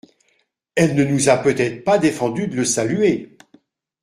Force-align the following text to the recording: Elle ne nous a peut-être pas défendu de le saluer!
Elle 0.73 0.95
ne 0.95 1.03
nous 1.03 1.29
a 1.29 1.37
peut-être 1.37 1.83
pas 1.83 1.99
défendu 1.99 2.47
de 2.47 2.55
le 2.55 2.65
saluer! 2.65 3.37